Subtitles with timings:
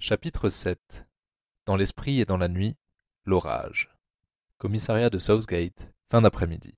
[0.00, 1.08] Chapitre 7
[1.66, 2.76] Dans l'esprit et dans la nuit,
[3.24, 3.90] l'orage.
[4.56, 6.76] Commissariat de Southgate, fin d'après-midi.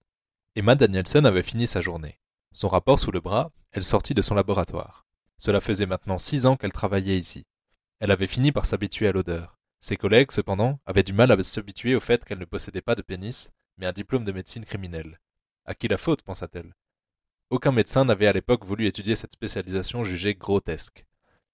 [0.57, 2.19] Emma Danielson avait fini sa journée.
[2.53, 5.05] Son rapport sous le bras, elle sortit de son laboratoire.
[5.37, 7.45] Cela faisait maintenant six ans qu'elle travaillait ici.
[7.99, 9.59] Elle avait fini par s'habituer à l'odeur.
[9.81, 13.03] Ses collègues, cependant, avaient du mal à s'habituer au fait qu'elle ne possédait pas de
[13.03, 15.21] pénis, mais un diplôme de médecine criminelle.
[15.67, 16.75] À qui la faute, pensa-t-elle?
[17.51, 21.05] Aucun médecin n'avait à l'époque voulu étudier cette spécialisation jugée grotesque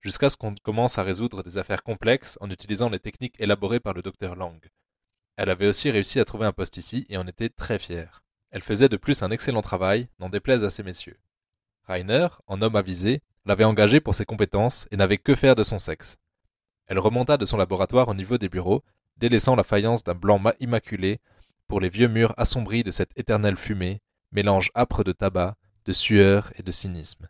[0.01, 3.95] jusqu'à ce qu'on commence à résoudre des affaires complexes en utilisant les techniques élaborées par
[3.95, 4.61] le docteur Lang.
[5.37, 8.23] Elle avait aussi réussi à trouver un poste ici et en était très fière.
[8.51, 11.19] Elle faisait de plus un excellent travail, n'en déplaise à ces messieurs.
[11.85, 15.79] Rainer, en homme avisé, l'avait engagée pour ses compétences et n'avait que faire de son
[15.79, 16.17] sexe.
[16.87, 18.83] Elle remonta de son laboratoire au niveau des bureaux,
[19.17, 21.21] délaissant la faïence d'un blanc immaculé
[21.69, 24.01] pour les vieux murs assombris de cette éternelle fumée,
[24.33, 27.29] mélange âpre de tabac, de sueur et de cynisme.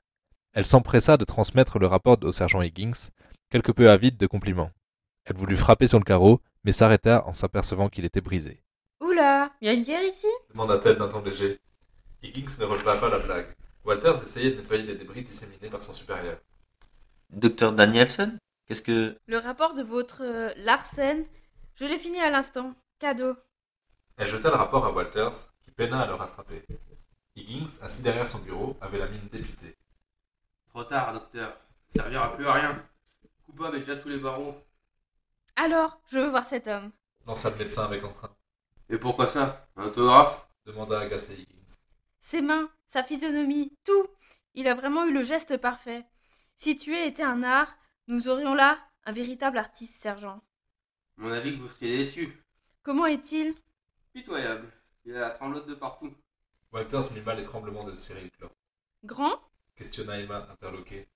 [0.56, 3.10] Elle s'empressa de transmettre le rapport au sergent Higgins,
[3.50, 4.70] quelque peu avide de compliments.
[5.26, 8.62] Elle voulut frapper sur le carreau, mais s'arrêta en s'apercevant qu'il était brisé.
[9.00, 10.26] Oula, y a une guerre ici?
[10.48, 11.60] demanda-t-elle d'un ton léger.
[12.22, 13.54] Higgins ne releva pas la blague.
[13.84, 16.38] Walters essayait de nettoyer les débris disséminés par son supérieur.
[17.28, 19.14] Docteur Danielson Qu'est-ce que.
[19.26, 21.26] Le rapport de votre euh, Larsen,
[21.74, 22.74] je l'ai fini à l'instant.
[22.98, 23.34] Cadeau.
[24.16, 26.62] Elle jeta le rapport à Walters, qui peina à le rattraper.
[27.36, 29.76] Higgins, assis derrière son bureau, avait la mine dépitée.
[30.76, 31.58] Trop tard, docteur.
[31.88, 32.86] Ça servira plus à rien.
[33.46, 34.62] Coupable est déjà sous les barreaux.
[35.56, 36.92] Alors, je veux voir cet homme.
[37.26, 38.28] Lança le médecin avec entrain.
[38.90, 39.70] Et pourquoi ça?
[39.76, 40.46] Un autographe?
[40.66, 41.78] Demanda agacé Higgins.
[42.20, 44.06] Ses mains, sa physionomie, tout.
[44.52, 46.04] Il a vraiment eu le geste parfait.
[46.56, 47.74] Si tuer était un art,
[48.06, 50.42] nous aurions là un véritable artiste, sergent.
[51.16, 52.44] Mon avis que vous seriez déçu.
[52.82, 53.54] Comment est-il?
[54.12, 54.70] Pitoyable.
[55.06, 56.14] Il a la tremblote de partout.
[56.70, 58.52] Walters mima les tremblements de Cyril Clore.
[59.04, 59.40] Grand?
[59.76, 61.06] Questionna Emma, interloquée.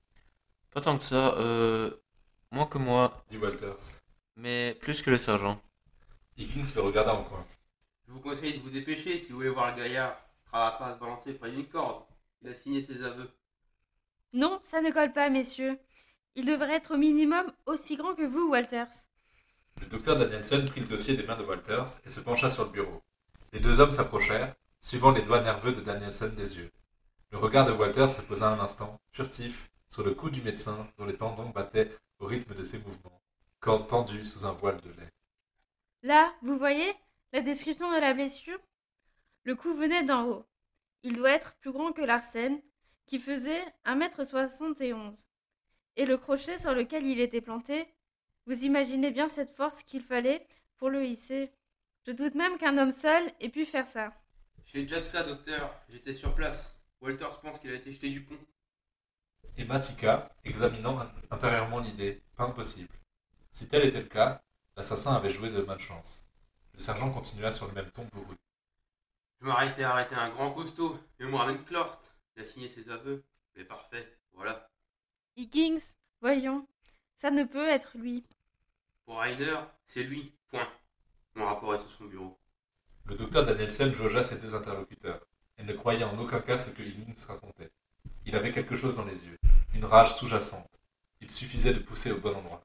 [0.72, 1.90] Pas tant que ça, euh.
[2.52, 4.00] Moins que moi, dit Walters.
[4.36, 5.60] mais plus que le sergent.
[6.36, 7.46] Higgins le regarda en coin.
[8.06, 10.16] Je vous conseille de vous dépêcher si vous voulez voir le gaillard.
[10.52, 12.02] Il ne pas à se balancer près d'une corde.
[12.42, 13.30] Il a signé ses aveux.
[14.32, 15.78] Non, ça ne colle pas, messieurs.
[16.34, 18.88] Il devrait être au minimum aussi grand que vous, Walters.
[19.80, 22.70] Le docteur Danielson prit le dossier des mains de Walters et se pencha sur le
[22.70, 23.02] bureau.
[23.52, 26.70] Les deux hommes s'approchèrent, suivant les doigts nerveux de Danielson des yeux.
[27.30, 31.04] Le regard de Walter se posa un instant, furtif, sur le cou du médecin dont
[31.04, 33.22] les tendons battaient au rythme de ses mouvements,
[33.60, 35.12] cordes tendues sous un voile de lait.
[36.02, 36.92] Là, vous voyez
[37.32, 38.58] la description de la blessure?
[39.44, 40.44] Le cou venait d'en haut.
[41.04, 42.60] Il doit être plus grand que l'arsène,
[43.06, 45.28] qui faisait un mètre soixante et onze.
[45.96, 47.86] Et le crochet sur lequel il était planté,
[48.46, 50.46] vous imaginez bien cette force qu'il fallait
[50.78, 51.52] pour le hisser.
[52.06, 54.12] Je doute même qu'un homme seul ait pu faire ça.
[54.66, 55.74] J'ai déjà de ça, docteur.
[55.88, 56.79] J'étais sur place.
[57.00, 58.38] Walters pense qu'il a été jeté du pont.
[59.56, 60.98] Et Matika, examinant
[61.30, 62.94] intérieurement l'idée, pas impossible.
[63.50, 64.42] Si tel était le cas,
[64.76, 66.26] l'assassin avait joué de malchance.
[66.74, 68.36] Le sergent continua sur le même ton bourru.
[69.40, 72.00] Je m'arrêtais à arrêter un grand costaud, et moi avec Clort.
[72.36, 73.24] Il a signé ses aveux.
[73.56, 74.70] Mais parfait, voilà.
[75.36, 75.80] Higgins,
[76.20, 76.66] voyons,
[77.16, 78.24] ça ne peut être lui.
[79.04, 80.68] Pour Rainer, c'est lui, point.
[81.34, 82.38] Mon rapport est sur son bureau.
[83.06, 85.26] Le docteur Danielsen jaugea ses deux interlocuteurs.
[85.60, 87.70] Elle ne croyait en aucun cas ce que Higgins racontait.
[88.24, 89.38] Il avait quelque chose dans les yeux,
[89.74, 90.80] une rage sous-jacente.
[91.20, 92.64] Il suffisait de pousser au bon endroit.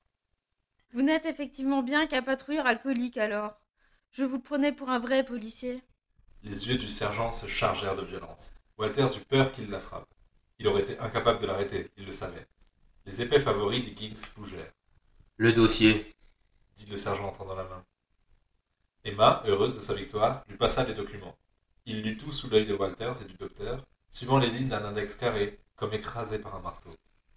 [0.93, 3.59] Vous n'êtes effectivement bien qu'un patrouilleur alcoolique alors.
[4.11, 5.83] Je vous prenais pour un vrai policier.
[6.43, 8.55] Les yeux du sergent se chargèrent de violence.
[8.77, 10.07] Walters eut peur qu'il la frappe.
[10.57, 12.47] Il aurait été incapable de l'arrêter, il le savait.
[13.05, 14.71] Les épais favoris d'Higgins bougèrent.
[15.35, 16.15] Le dossier,
[16.77, 17.83] dit le sergent en tendant la main.
[19.03, 21.35] Emma, heureuse de sa victoire, lui passa les documents.
[21.87, 25.15] Il lut tout sous l'œil de Walters et du docteur, suivant les lignes d'un index
[25.15, 26.89] carré, comme écrasé par un marteau.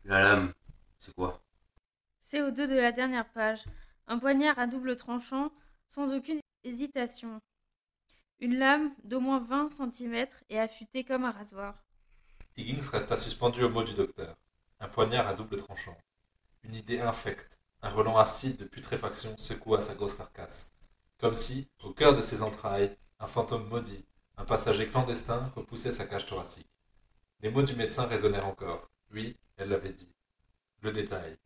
[0.04, 0.54] La lame,
[0.98, 1.42] c'est quoi?
[2.22, 3.62] C'est au dos de la dernière page.
[4.06, 5.52] Un poignard à double tranchant,
[5.88, 7.40] sans aucune hésitation.
[8.40, 11.74] Une lame d'au moins vingt centimètres et affûtée comme un rasoir.
[12.56, 14.34] Higgins resta suspendu au mot du docteur.
[14.80, 15.98] Un poignard à double tranchant.
[16.62, 20.72] Une idée infecte, un relent acide de putréfaction secoua sa grosse carcasse.
[21.18, 24.06] Comme si, au cœur de ses entrailles, un fantôme maudit,
[24.38, 26.70] un passager clandestin repoussait sa cage thoracique.
[27.40, 28.88] Les mots du médecin résonnèrent encore.
[29.12, 30.14] Oui, elle l'avait dit.
[30.80, 31.36] Le détail.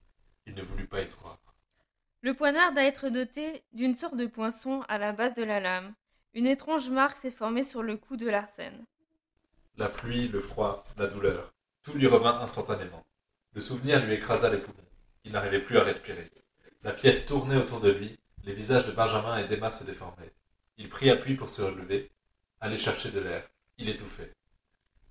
[0.47, 1.39] Il ne voulut pas y croire.
[2.21, 5.95] Le poignard doit être doté d'une sorte de poinçon à la base de la lame.
[6.35, 8.85] Une étrange marque s'est formée sur le cou de l'arsène.
[9.77, 13.05] La pluie, le froid, la douleur, tout lui revint instantanément.
[13.55, 14.77] Le souvenir lui écrasa les poumons.
[15.25, 16.31] Il n'arrivait plus à respirer.
[16.83, 20.35] La pièce tournait autour de lui, les visages de Benjamin et d'Emma se déformaient.
[20.77, 22.11] Il prit appui pour se relever,
[22.63, 23.47] aller chercher de l'air.
[23.77, 24.33] Il étouffait.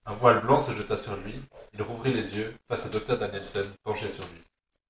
[0.06, 1.36] Un voile blanc se jeta sur lui.
[1.74, 4.42] Il rouvrit les yeux face au docteur Danielson penché sur lui.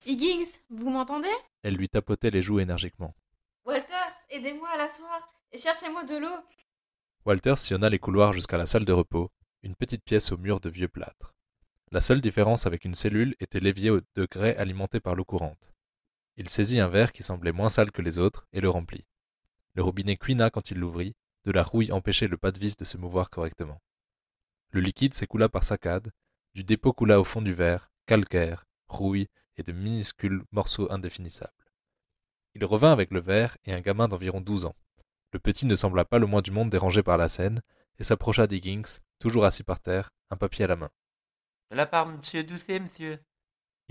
[0.05, 1.31] Higgins, vous m'entendez?
[1.63, 3.13] Elle lui tapotait les joues énergiquement.
[3.65, 6.37] Walters, aidez-moi à l'asseoir et cherchez-moi de l'eau.
[7.25, 9.31] Walter sillonna les couloirs jusqu'à la salle de repos,
[9.63, 11.33] une petite pièce aux murs de vieux plâtre.
[11.91, 15.73] La seule différence avec une cellule était l'évier de grès alimenté par l'eau courante.
[16.37, 19.05] Il saisit un verre qui semblait moins sale que les autres et le remplit.
[19.73, 22.85] Le robinet couina quand il l'ouvrit, de la rouille empêchait le pas de vis de
[22.85, 23.81] se mouvoir correctement.
[24.71, 26.11] Le liquide s'écoula par saccades,
[26.53, 29.27] du dépôt coula au fond du verre, calcaire, rouille
[29.57, 31.51] et de minuscules morceaux indéfinissables.
[32.53, 34.75] Il revint avec le verre et un gamin d'environ douze ans.
[35.33, 37.61] Le petit ne sembla pas le moins du monde dérangé par la scène,
[37.99, 40.89] et s'approcha d'Higgins, toujours assis par terre, un papier à la main.
[41.69, 43.19] De la part monsieur Doucet, monsieur?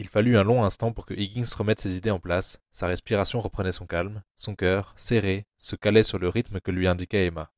[0.00, 3.38] Il fallut un long instant pour que Higgins remette ses idées en place, sa respiration
[3.38, 7.52] reprenait son calme, son cœur, serré, se calait sur le rythme que lui indiquait Emma.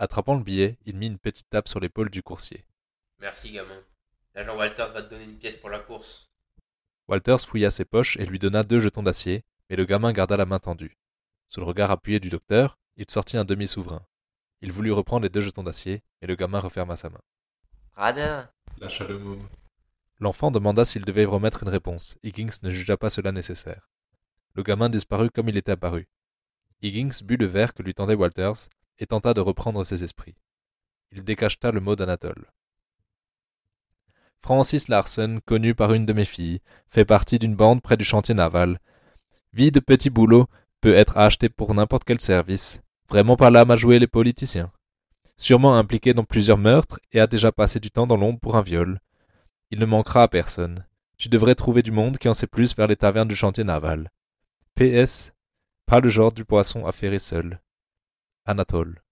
[0.00, 2.66] Attrapant le billet, il mit une petite tape sur l'épaule du coursier.
[3.20, 3.80] Merci, gamin.
[4.34, 6.28] L'agent Walters va te donner une pièce pour la course.
[7.06, 10.46] Walters fouilla ses poches et lui donna deux jetons d'acier, mais le gamin garda la
[10.46, 10.98] main tendue.
[11.46, 14.04] Sous le regard appuyé du docteur, il sortit un demi-souverain.
[14.62, 17.22] Il voulut reprendre les deux jetons d'acier, mais le gamin referma sa main.
[17.92, 18.50] Radin.
[18.80, 19.46] Lâcha le môme.
[20.24, 22.16] L'enfant demanda s'il devait remettre une réponse.
[22.22, 23.90] Higgins ne jugea pas cela nécessaire.
[24.54, 26.08] Le gamin disparut comme il était apparu.
[26.80, 30.38] Higgins but le verre que lui tendait Walters et tenta de reprendre ses esprits.
[31.12, 32.46] Il décacheta le mot d'Anatole.
[34.40, 38.34] Francis Larsen, connu par une de mes filles, fait partie d'une bande près du chantier
[38.34, 38.80] naval.
[39.52, 40.46] Vie de petit boulot,
[40.80, 42.80] peut être acheté pour n'importe quel service.
[43.10, 44.72] Vraiment pas l'âme à jouer les politiciens.
[45.36, 48.62] Sûrement impliqué dans plusieurs meurtres et a déjà passé du temps dans l'ombre pour un
[48.62, 49.00] viol.
[49.74, 50.86] Il ne manquera à personne.
[51.16, 54.12] Tu devrais trouver du monde qui en sait plus vers les tavernes du chantier naval.
[54.76, 55.32] PS.
[55.84, 57.60] Pas le genre du poisson à ferrer seul.
[58.44, 59.02] Anatole.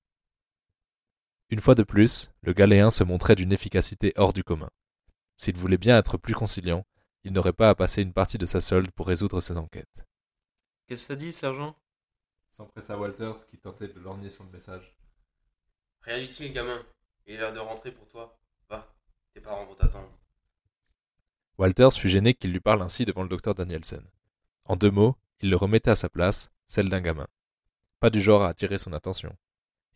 [1.51, 4.71] Une fois de plus, le Galéen se montrait d'une efficacité hors du commun.
[5.37, 6.87] S'il voulait bien être plus conciliant,
[7.25, 10.07] il n'aurait pas à passer une partie de sa solde pour résoudre ses enquêtes.
[10.87, 11.75] Qu'est-ce que ça dit, sergent?
[12.51, 14.97] S'empressa Walters qui tentait de lorgner sur le message.
[16.03, 16.87] Rien d'utile, gamin?
[17.27, 18.39] Il est l'heure de rentrer pour toi.
[18.69, 18.95] Va,
[19.35, 20.22] tes parents vont t'attendre.
[21.59, 24.03] Walters fut gêné qu'il lui parle ainsi devant le docteur Danielsen.
[24.65, 27.27] En deux mots, il le remettait à sa place, celle d'un gamin.
[28.01, 29.37] Pas du genre à attirer son attention.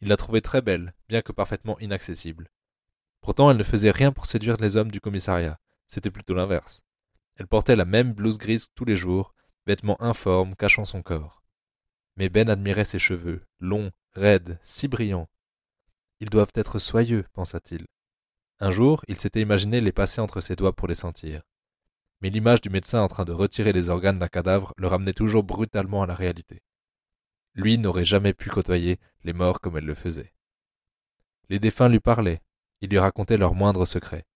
[0.00, 2.50] Il la trouvait très belle, bien que parfaitement inaccessible.
[3.20, 5.58] Pourtant, elle ne faisait rien pour séduire les hommes du commissariat.
[5.88, 6.82] C'était plutôt l'inverse.
[7.37, 9.35] Elle portait la même blouse grise tous les jours,
[9.67, 11.43] vêtements informes cachant son corps.
[12.17, 15.29] Mais Ben admirait ses cheveux, longs, raides, si brillants.
[16.20, 17.87] Ils doivent être soyeux, pensa-t-il.
[18.58, 21.43] Un jour, il s'était imaginé les passer entre ses doigts pour les sentir.
[22.23, 25.43] Mais l'image du médecin en train de retirer les organes d'un cadavre le ramenait toujours
[25.43, 26.62] brutalement à la réalité.
[27.55, 30.32] Lui n'aurait jamais pu côtoyer les morts comme elle le faisait.
[31.50, 32.41] Les défunts lui parlaient,
[32.81, 34.26] ils lui racontaient leurs moindres secrets.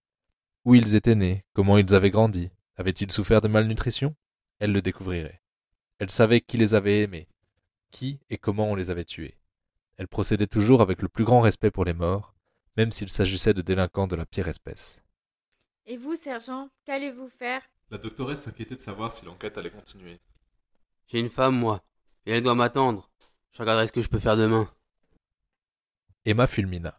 [0.67, 4.15] Où ils étaient nés, comment ils avaient grandi, avaient-ils souffert de malnutrition?
[4.59, 5.41] Elle le découvrirait.
[5.99, 7.29] Elle savait qui les avait aimés,
[7.91, 9.39] qui et comment on les avait tués.
[9.97, 12.35] Elle procédait toujours avec le plus grand respect pour les morts,
[12.81, 15.03] même s'il s'agissait de délinquants de la pire espèce.
[15.85, 17.61] Et vous, sergent, qu'allez-vous faire?
[17.91, 20.19] La doctoresse s'inquiétait de savoir si l'enquête allait continuer.
[21.07, 21.85] J'ai une femme, moi,
[22.25, 23.11] et elle doit m'attendre.
[23.53, 24.67] Je regarderai ce que je peux faire demain.
[26.25, 26.99] Emma fulmina.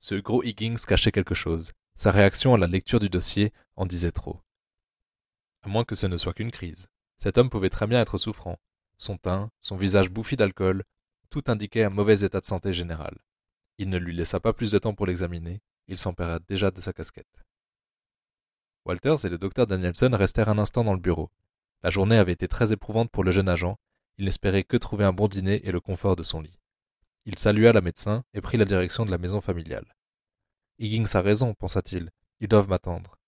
[0.00, 1.72] Ce gros Higgins cachait quelque chose.
[1.94, 4.38] Sa réaction à la lecture du dossier en disait trop.
[5.62, 6.88] À moins que ce ne soit qu'une crise.
[7.16, 8.58] Cet homme pouvait très bien être souffrant.
[8.98, 10.84] Son teint, son visage bouffi d'alcool,
[11.30, 13.16] tout indiquait un mauvais état de santé général.
[13.78, 16.92] Il ne lui laissa pas plus de temps pour l'examiner, il s'empara déjà de sa
[16.92, 17.44] casquette.
[18.84, 21.30] Walters et le docteur Danielson restèrent un instant dans le bureau.
[21.82, 23.78] La journée avait été très éprouvante pour le jeune agent,
[24.18, 26.58] il n'espérait que trouver un bon dîner et le confort de son lit.
[27.24, 29.94] Il salua la médecin et prit la direction de la maison familiale.
[30.78, 32.10] Higgins a raison, pensa-t-il,
[32.40, 33.18] ils doivent m'attendre.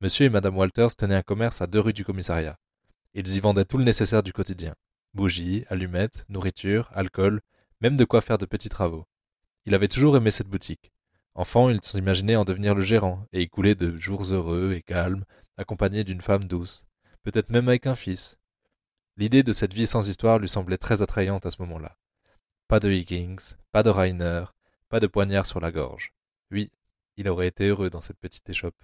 [0.00, 2.58] Monsieur et madame Walters tenaient un commerce à deux rues du commissariat.
[3.14, 4.74] Ils y vendaient tout le nécessaire du quotidien.
[5.14, 7.42] Bougies, allumettes, nourriture, alcool,
[7.80, 9.06] même de quoi faire de petits travaux.
[9.64, 10.92] Il avait toujours aimé cette boutique.
[11.34, 15.24] Enfant, il s'imaginait en devenir le gérant et y couler de jours heureux et calmes,
[15.56, 16.84] accompagné d'une femme douce,
[17.22, 18.38] peut-être même avec un fils.
[19.16, 21.96] L'idée de cette vie sans histoire lui semblait très attrayante à ce moment-là.
[22.66, 24.44] Pas de Higgins, pas de Rainer,
[24.88, 26.12] pas de poignard sur la gorge.
[26.50, 26.70] Oui,
[27.16, 28.82] il aurait été heureux dans cette petite échoppe.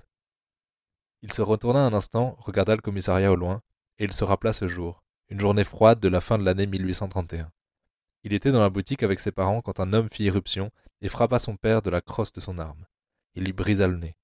[1.23, 3.63] Il se retourna un instant, regarda le commissariat au loin,
[3.99, 7.51] et il se rappela ce jour, une journée froide de la fin de l'année 1831.
[8.25, 10.71] Il était dans la boutique avec ses parents quand un homme fit irruption
[11.01, 12.87] et frappa son père de la crosse de son arme.
[13.35, 14.17] Il lui brisa le nez.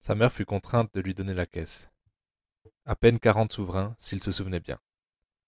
[0.00, 1.90] Sa mère fut contrainte de lui donner la caisse.
[2.84, 4.78] À peine quarante souverains, s'il se souvenait bien.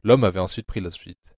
[0.03, 1.37] L'homme avait ensuite pris la suite.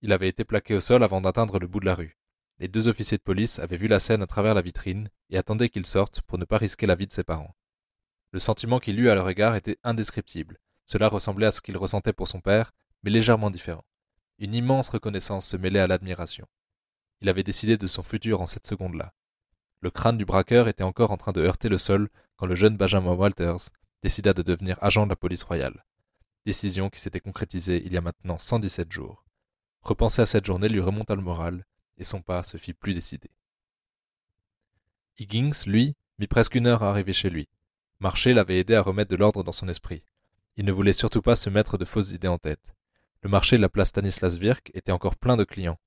[0.00, 2.16] Il avait été plaqué au sol avant d'atteindre le bout de la rue.
[2.58, 5.68] Les deux officiers de police avaient vu la scène à travers la vitrine et attendaient
[5.68, 7.54] qu'il sorte pour ne pas risquer la vie de ses parents.
[8.32, 10.58] Le sentiment qu'il eut à leur égard était indescriptible.
[10.86, 12.72] Cela ressemblait à ce qu'il ressentait pour son père,
[13.02, 13.84] mais légèrement différent.
[14.38, 16.46] Une immense reconnaissance se mêlait à l'admiration.
[17.20, 19.12] Il avait décidé de son futur en cette seconde-là.
[19.80, 22.76] Le crâne du braqueur était encore en train de heurter le sol quand le jeune
[22.76, 23.70] Benjamin Walters
[24.02, 25.84] décida de devenir agent de la police royale.
[26.46, 29.24] Décision qui s'était concrétisée il y a maintenant 117 jours.
[29.82, 31.64] Repenser à cette journée lui remonta le moral,
[31.96, 33.30] et son pas se fit plus décidé.
[35.18, 37.48] Higgins, lui, mit presque une heure à arriver chez lui.
[37.98, 40.04] Marcher l'avait aidé à remettre de l'ordre dans son esprit.
[40.56, 42.76] Il ne voulait surtout pas se mettre de fausses idées en tête.
[43.22, 45.80] Le marché de la place Stanislas Virk était encore plein de clients.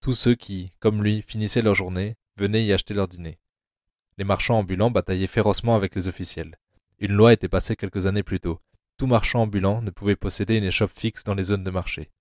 [0.00, 3.40] Tous ceux qui, comme lui, finissaient leur journée, venaient y acheter leur dîner.
[4.16, 6.56] Les marchands ambulants bataillaient férocement avec les officiels.
[7.00, 8.60] Une loi était passée quelques années plus tôt.
[8.96, 12.12] Tout marchand ambulant ne pouvait posséder une échoppe fixe dans les zones de marché.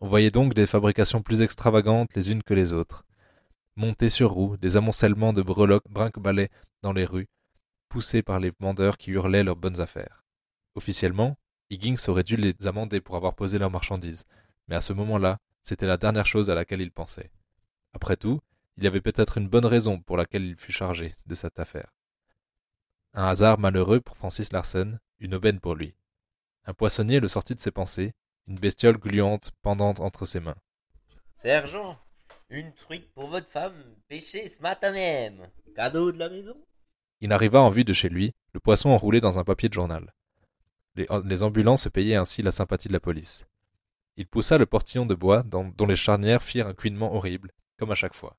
[0.00, 3.04] On voyait donc des fabrications plus extravagantes les unes que les autres.
[3.74, 6.50] Montées sur roues, des amoncellements de breloques brinque-ballets
[6.82, 7.28] dans les rues,
[7.88, 10.24] poussés par les vendeurs qui hurlaient leurs bonnes affaires.
[10.74, 11.38] Officiellement,
[11.72, 14.26] Higgins aurait dû les amender pour avoir posé leurs marchandises,
[14.68, 17.30] mais à ce moment-là, c'était la dernière chose à laquelle il pensait.
[17.94, 18.40] Après tout,
[18.76, 21.94] il y avait peut-être une bonne raison pour laquelle il fut chargé de cette affaire.
[23.14, 25.94] Un hasard malheureux pour Francis Larsen, une aubaine pour lui.
[26.66, 28.12] Un poissonnier le sortit de ses pensées,
[28.46, 30.56] une bestiole gluante pendante entre ses mains.
[31.36, 31.98] Sergent,
[32.50, 35.48] une truite pour votre femme, pêchée ce matin même.
[35.74, 36.56] Cadeau de la maison?
[37.20, 40.12] Il arriva en vue de chez lui, le poisson enroulé dans un papier de journal.
[40.94, 43.46] Les, les ambulants se payaient ainsi la sympathie de la police.
[44.16, 47.90] Il poussa le portillon de bois dont, dont les charnières firent un couinement horrible, comme
[47.90, 48.36] à chaque fois.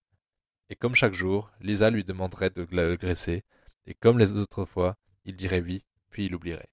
[0.69, 3.43] Et comme chaque jour, Lisa lui demanderait de le graisser,
[3.85, 6.69] et comme les autres fois, il dirait oui, puis il oublierait.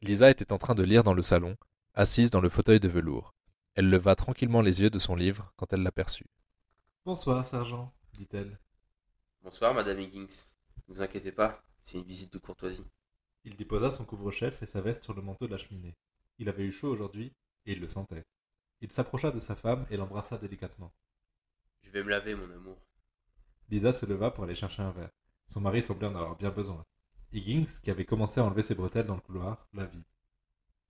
[0.00, 1.56] Lisa était en train de lire dans le salon,
[1.94, 3.34] assise dans le fauteuil de velours.
[3.74, 6.26] Elle leva tranquillement les yeux de son livre quand elle l'aperçut.
[7.04, 8.58] Bonsoir, sergent, dit-elle.
[9.42, 10.48] Bonsoir, madame Higgins.
[10.88, 12.84] Ne vous inquiétez pas, c'est une visite de courtoisie.
[13.46, 15.96] Il déposa son couvre-chef et sa veste sur le manteau de la cheminée.
[16.38, 17.32] Il avait eu chaud aujourd'hui,
[17.64, 18.24] et il le sentait.
[18.80, 20.92] Il s'approcha de sa femme et l'embrassa délicatement.
[21.82, 22.76] Je vais me laver, mon amour.
[23.68, 25.12] Lisa se leva pour aller chercher un verre.
[25.46, 26.84] Son mari semblait en avoir bien besoin.
[27.32, 30.04] Higgins, qui avait commencé à enlever ses bretelles dans le couloir, la vit.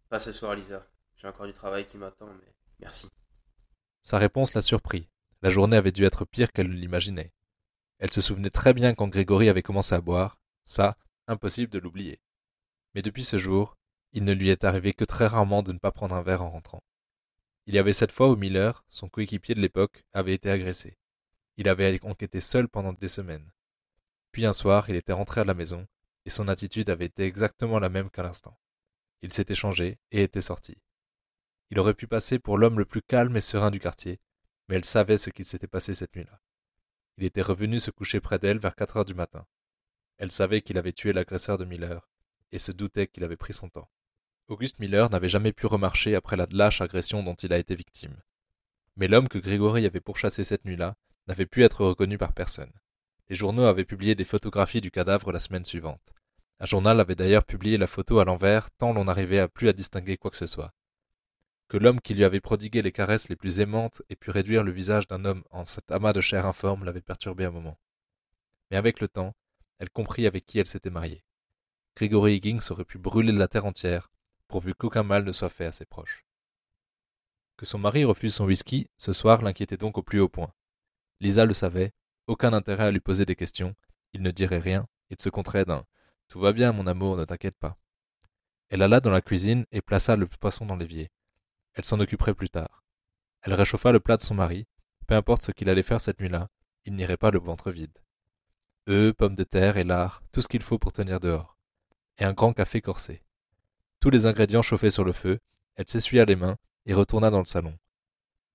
[0.08, 0.88] Pas ce soir, Lisa.
[1.16, 3.06] J'ai encore du travail qui m'attend, mais merci.
[4.02, 5.10] Sa réponse la surprit.
[5.42, 7.34] La journée avait dû être pire qu'elle ne l'imaginait.
[7.98, 10.40] Elle se souvenait très bien quand Grégory avait commencé à boire.
[10.64, 10.96] Ça,
[11.26, 12.18] impossible de l'oublier.
[12.96, 13.76] Mais depuis ce jour,
[14.14, 16.48] il ne lui est arrivé que très rarement de ne pas prendre un verre en
[16.48, 16.82] rentrant.
[17.66, 20.96] Il y avait cette fois où Miller, son coéquipier de l'époque, avait été agressé.
[21.58, 23.52] Il avait enquêté seul pendant des semaines.
[24.32, 25.86] Puis un soir, il était rentré à la maison,
[26.24, 28.58] et son attitude avait été exactement la même qu'à l'instant.
[29.20, 30.78] Il s'était changé et était sorti.
[31.68, 34.20] Il aurait pu passer pour l'homme le plus calme et serein du quartier,
[34.68, 36.40] mais elle savait ce qu'il s'était passé cette nuit-là.
[37.18, 39.46] Il était revenu se coucher près d'elle vers quatre heures du matin.
[40.16, 42.08] Elle savait qu'il avait tué l'agresseur de Miller,
[42.52, 43.90] et se doutait qu'il avait pris son temps.
[44.48, 48.16] Auguste Miller n'avait jamais pu remarcher après la lâche agression dont il a été victime.
[48.96, 50.94] Mais l'homme que Grégory avait pourchassé cette nuit-là
[51.26, 52.72] n'avait pu être reconnu par personne.
[53.28, 56.14] Les journaux avaient publié des photographies du cadavre la semaine suivante.
[56.60, 59.72] Un journal avait d'ailleurs publié la photo à l'envers tant l'on n'arrivait à plus à
[59.72, 60.72] distinguer quoi que ce soit.
[61.68, 64.70] Que l'homme qui lui avait prodigué les caresses les plus aimantes ait pu réduire le
[64.70, 67.78] visage d'un homme en cet amas de chair informe l'avait perturbé un moment.
[68.70, 69.34] Mais avec le temps,
[69.78, 71.24] elle comprit avec qui elle s'était mariée.
[71.96, 74.10] Gregory Higgins aurait pu brûler la terre entière,
[74.48, 76.26] pourvu qu'aucun mal ne soit fait à ses proches.
[77.56, 80.52] Que son mari refuse son whisky, ce soir l'inquiétait donc au plus haut point.
[81.20, 81.94] Lisa le savait,
[82.26, 83.74] aucun intérêt à lui poser des questions,
[84.12, 85.86] il ne dirait rien, il se compterait d'un
[86.28, 87.78] Tout va bien, mon amour, ne t'inquiète pas.
[88.68, 91.10] Elle alla dans la cuisine et plaça le poisson dans l'évier.
[91.72, 92.84] Elle s'en occuperait plus tard.
[93.40, 94.66] Elle réchauffa le plat de son mari,
[95.06, 96.50] peu importe ce qu'il allait faire cette nuit-là,
[96.84, 97.98] il n'irait pas le ventre vide.
[98.86, 101.55] Œufs, pommes de terre et lard, tout ce qu'il faut pour tenir dehors.
[102.18, 103.22] Et un grand café corsé.
[104.00, 105.38] Tous les ingrédients chauffés sur le feu,
[105.74, 106.56] elle s'essuya les mains
[106.86, 107.76] et retourna dans le salon.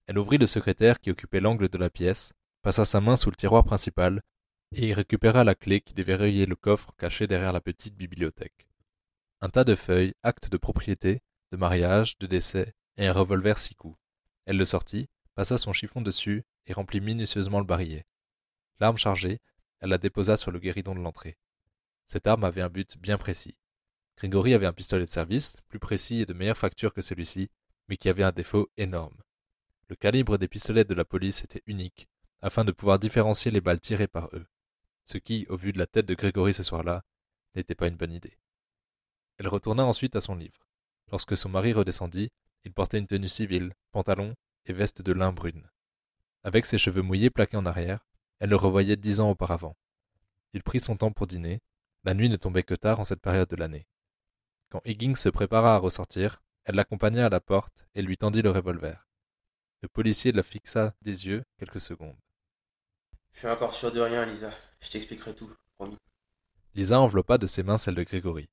[0.07, 3.35] Elle ouvrit le secrétaire qui occupait l'angle de la pièce, passa sa main sous le
[3.35, 4.21] tiroir principal
[4.73, 8.67] et y récupéra la clé qui déverrouillait le coffre caché derrière la petite bibliothèque.
[9.41, 13.75] Un tas de feuilles, actes de propriété, de mariage, de décès et un revolver six
[13.75, 13.97] coups.
[14.45, 18.05] Elle le sortit, passa son chiffon dessus et remplit minutieusement le barillet.
[18.79, 19.39] L'arme chargée,
[19.79, 21.37] elle la déposa sur le guéridon de l'entrée.
[22.11, 23.55] Cette arme avait un but bien précis.
[24.17, 27.49] Grégory avait un pistolet de service, plus précis et de meilleure facture que celui-ci,
[27.87, 29.15] mais qui avait un défaut énorme.
[29.87, 32.09] Le calibre des pistolets de la police était unique,
[32.41, 34.45] afin de pouvoir différencier les balles tirées par eux,
[35.05, 37.05] ce qui, au vu de la tête de Grégory ce soir-là,
[37.55, 38.37] n'était pas une bonne idée.
[39.37, 40.67] Elle retourna ensuite à son livre.
[41.13, 42.29] Lorsque son mari redescendit,
[42.65, 45.69] il portait une tenue civile, pantalon et veste de lin brune.
[46.43, 48.05] Avec ses cheveux mouillés plaqués en arrière,
[48.39, 49.77] elle le revoyait dix ans auparavant.
[50.51, 51.61] Il prit son temps pour dîner.
[52.03, 53.87] La nuit ne tombait que tard en cette période de l'année.
[54.69, 58.49] Quand Higgins se prépara à ressortir, elle l'accompagna à la porte et lui tendit le
[58.49, 59.07] revolver.
[59.81, 62.17] Le policier la fixa des yeux quelques secondes.
[63.33, 64.51] Je suis encore sûr de rien, Lisa.
[64.79, 65.97] Je t'expliquerai tout, promis.
[66.73, 68.49] Lisa enveloppa de ses mains celle de Grégory.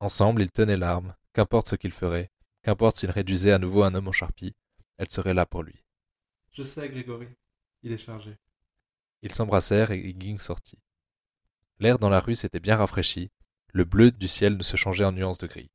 [0.00, 2.30] Ensemble, ils tenaient l'arme, qu'importe ce qu'il ferait,
[2.62, 4.54] qu'importe s'il réduisait à nouveau un homme en charpie,
[4.98, 5.82] elle serait là pour lui.
[6.52, 7.28] Je sais, Grégory.
[7.82, 8.36] Il est chargé.
[9.22, 10.78] Ils s'embrassèrent et Higgins sortit.
[11.78, 13.30] L'air dans la rue s'était bien rafraîchi,
[13.72, 15.70] le bleu du ciel ne se changeait en nuances de gris.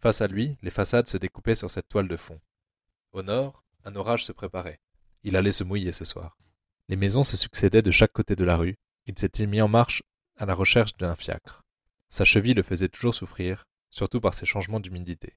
[0.00, 2.40] Face à lui, les façades se découpaient sur cette toile de fond.
[3.12, 4.80] Au nord, un orage se préparait.
[5.22, 6.38] Il allait se mouiller ce soir.
[6.88, 8.78] Les maisons se succédaient de chaque côté de la rue.
[9.06, 10.02] Il s'était mis en marche
[10.36, 11.62] à la recherche d'un fiacre.
[12.08, 15.36] Sa cheville le faisait toujours souffrir, surtout par ses changements d'humidité.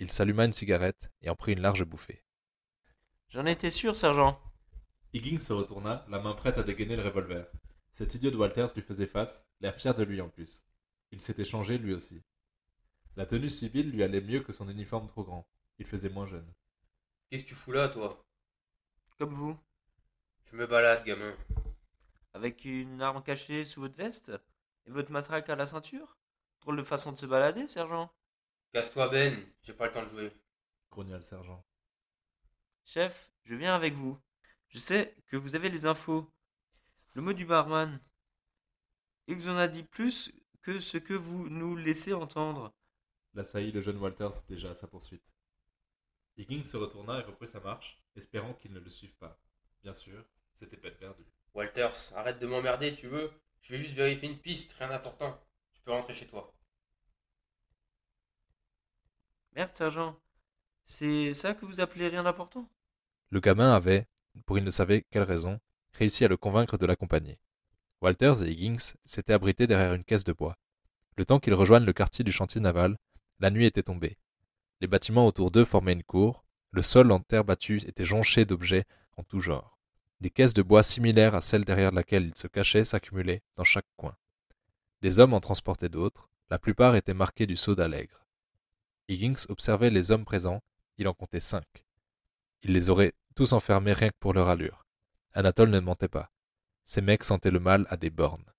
[0.00, 2.24] Il s'alluma une cigarette et en prit une large bouffée.
[3.30, 4.40] J'en étais sûr, sergent.
[5.14, 7.46] Higgins se retourna, la main prête à dégainer le revolver.
[7.98, 10.64] Cet idiot de Walters lui faisait face, l'air fier de lui en plus.
[11.10, 12.22] Il s'était changé lui aussi.
[13.16, 15.50] La tenue civile lui allait mieux que son uniforme trop grand.
[15.80, 16.48] Il faisait moins jeune.
[17.28, 18.24] Qu'est-ce que tu fous là, toi?
[19.18, 19.58] Comme vous.
[20.44, 21.36] Je me balade, gamin.
[22.34, 24.30] Avec une arme cachée sous votre veste?
[24.86, 26.18] Et votre matraque à la ceinture?
[26.60, 28.12] Drôle de façon de se balader, sergent?
[28.72, 29.44] Casse-toi, Ben.
[29.64, 30.32] J'ai pas le temps de jouer.
[30.88, 31.66] grogna le sergent.
[32.84, 34.16] Chef, je viens avec vous.
[34.68, 36.32] Je sais que vous avez les infos.
[37.18, 37.98] Le mot du barman.
[39.26, 40.30] Il vous en a dit plus
[40.62, 42.72] que ce que vous nous laissez entendre.
[43.34, 45.34] L'assaillit le jeune Walters déjà à sa poursuite.
[46.36, 49.36] Higgins se retourna et reprit sa marche, espérant qu'il ne le suive pas.
[49.82, 51.26] Bien sûr, c'était peine perdue.
[51.54, 53.32] Walters, arrête de m'emmerder, tu veux?
[53.62, 55.44] Je vais juste vérifier une piste, rien d'important.
[55.72, 56.54] Tu peux rentrer chez toi.
[59.56, 60.16] Merde, sergent.
[60.86, 62.70] C'est ça que vous appelez rien d'important?
[63.30, 64.06] Le gamin avait,
[64.46, 65.58] pour il ne savait quelle raison,
[65.98, 67.38] réussi à le convaincre de l'accompagner.
[68.00, 70.56] Walters et Higgins s'étaient abrités derrière une caisse de bois.
[71.16, 72.96] Le temps qu'ils rejoignent le quartier du chantier naval,
[73.40, 74.16] la nuit était tombée.
[74.80, 78.84] Les bâtiments autour d'eux formaient une cour, le sol en terre battue était jonché d'objets
[79.16, 79.78] en tout genre.
[80.20, 83.86] Des caisses de bois similaires à celles derrière laquelle ils se cachaient s'accumulaient dans chaque
[83.96, 84.16] coin.
[85.02, 88.26] Des hommes en transportaient d'autres, la plupart étaient marqués du sceau d'Allègre.
[89.08, 90.62] Higgins observait les hommes présents,
[90.98, 91.84] il en comptait cinq.
[92.62, 94.87] Il les aurait tous enfermés rien que pour leur allure.
[95.34, 96.30] Anatole ne mentait pas.
[96.84, 98.52] Ces mecs sentaient le mal à des bornes.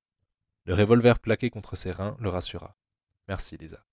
[0.65, 2.75] Le revolver plaqué contre ses reins le rassura.
[3.27, 3.83] Merci, Lisa.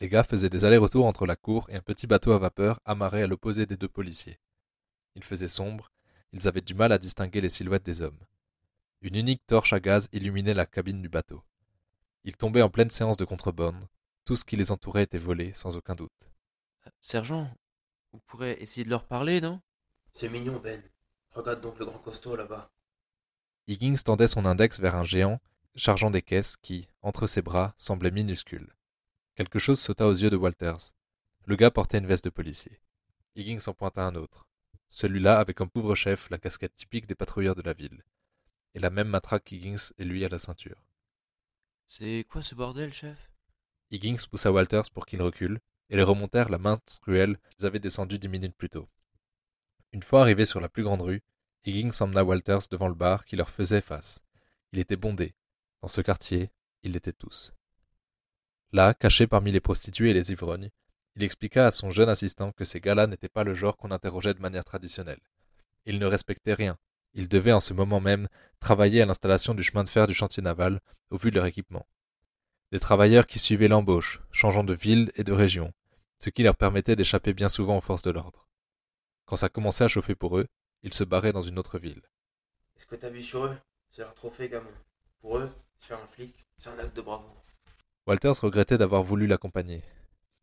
[0.00, 3.22] Les gars faisaient des allers-retours entre la cour et un petit bateau à vapeur amarré
[3.22, 4.40] à l'opposé des deux policiers.
[5.14, 5.92] Il faisait sombre,
[6.32, 8.18] ils avaient du mal à distinguer les silhouettes des hommes.
[9.02, 11.42] Une unique torche à gaz illuminait la cabine du bateau.
[12.24, 13.88] Ils tombaient en pleine séance de contrebande.
[14.24, 16.30] Tout ce qui les entourait était volé, sans aucun doute.
[17.00, 17.50] Sergent,
[18.12, 19.60] vous pourrez essayer de leur parler, non?
[20.12, 20.82] C'est mignon, Ben.
[21.32, 22.70] Regarde donc le grand costaud là-bas.
[23.68, 25.40] Higgins tendait son index vers un géant
[25.76, 28.74] chargeant des caisses qui, entre ses bras, semblait minuscule.
[29.36, 30.92] Quelque chose sauta aux yeux de Walters.
[31.46, 32.80] Le gars portait une veste de policier.
[33.36, 34.46] Higgins en pointa un autre.
[34.88, 38.02] Celui-là avait comme pauvre-chef la casquette typique des patrouilleurs de la ville.
[38.74, 40.82] Et la même matraque qu'Higgins et lui à la ceinture.
[41.86, 43.30] C'est quoi ce bordel, chef?
[43.90, 48.18] Higgins poussa Walters pour qu'il recule, et les remontèrent la main truelle qu'ils avaient descendue
[48.18, 48.88] dix minutes plus tôt.
[49.92, 51.22] Une fois arrivés sur la plus grande rue,
[51.64, 54.20] Higgins emmena Walters devant le bar qui leur faisait face.
[54.72, 55.34] Il était bondé.
[55.82, 56.50] Dans ce quartier,
[56.82, 57.52] ils l'étaient tous.
[58.72, 60.70] Là, caché parmi les prostituées et les ivrognes,
[61.16, 64.34] il expliqua à son jeune assistant que ces gars-là n'étaient pas le genre qu'on interrogeait
[64.34, 65.20] de manière traditionnelle.
[65.86, 66.78] Ils ne respectaient rien.
[67.14, 68.28] Ils devaient en ce moment même
[68.60, 71.86] travailler à l'installation du chemin de fer du chantier naval, au vu de leur équipement.
[72.70, 75.72] Des travailleurs qui suivaient l'embauche, changeant de ville et de région,
[76.20, 78.46] ce qui leur permettait d'échapper bien souvent aux forces de l'ordre.
[79.30, 80.48] Quand ça commençait à chauffer pour eux,
[80.82, 82.02] ils se barraient dans une autre ville.
[82.76, 83.56] Est-ce que t'as vu sur eux?
[83.92, 84.66] C'est leur trophée, gamin.
[85.20, 87.44] Pour eux, se faire un flic, c'est un acte de bravoure.
[88.08, 89.84] Walters regrettait d'avoir voulu l'accompagner.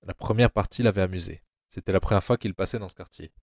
[0.03, 1.43] La première partie l'avait amusé.
[1.67, 3.33] C'était la première fois qu'il passait dans ce quartier.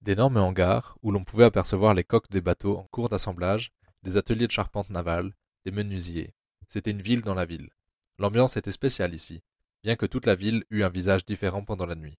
[0.00, 3.70] D'énormes hangars, où l'on pouvait apercevoir les coques des bateaux en cours d'assemblage,
[4.02, 6.34] des ateliers de charpente navale, des menuisiers.
[6.66, 7.70] C'était une ville dans la ville.
[8.18, 9.44] L'ambiance était spéciale ici,
[9.84, 12.18] bien que toute la ville eût un visage différent pendant la nuit.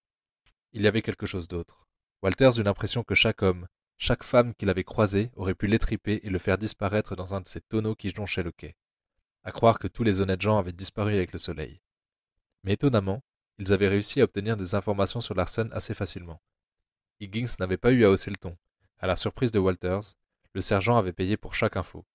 [0.71, 1.89] Il y avait quelque chose d'autre.
[2.21, 6.29] Walters eut l'impression que chaque homme, chaque femme qu'il avait croisé aurait pu l'étriper et
[6.29, 8.75] le faire disparaître dans un de ces tonneaux qui jonchaient le quai.
[9.43, 11.81] À croire que tous les honnêtes gens avaient disparu avec le soleil.
[12.63, 13.23] Mais étonnamment,
[13.57, 16.41] ils avaient réussi à obtenir des informations sur Larsen assez facilement.
[17.19, 18.57] Higgins n'avait pas eu à hausser le ton.
[18.99, 20.13] À la surprise de Walters,
[20.53, 22.05] le sergent avait payé pour chaque info.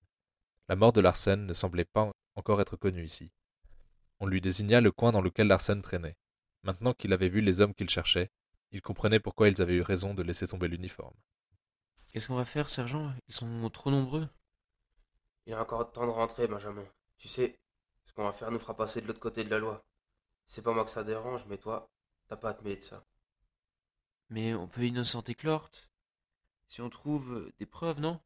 [0.69, 3.31] La mort de Larsen ne semblait pas encore être connue ici.
[4.19, 6.17] On lui désigna le coin dans lequel Larsen traînait.
[6.63, 8.29] Maintenant qu'il avait vu les hommes qu'il cherchait,
[8.71, 11.15] il comprenait pourquoi ils avaient eu raison de laisser tomber l'uniforme.
[12.11, 13.13] Qu'est-ce qu'on va faire, sergent?
[13.27, 14.27] Ils sont trop nombreux.
[15.45, 16.85] Il a encore temps de rentrer, Benjamin.
[17.17, 17.59] Tu sais,
[18.05, 19.85] ce qu'on va faire nous fera passer de l'autre côté de la loi.
[20.45, 21.89] C'est pas moi que ça dérange, mais toi,
[22.27, 23.05] t'as pas à te mêler de ça.
[24.29, 25.71] Mais on peut innocenter Clort.
[26.67, 28.19] Si on trouve euh, des preuves, non?